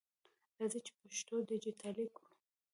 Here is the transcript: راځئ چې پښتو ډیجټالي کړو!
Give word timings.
راځئ 0.57 0.79
چې 0.85 0.91
پښتو 0.99 1.35
ډیجټالي 1.47 2.05
کړو! 2.15 2.33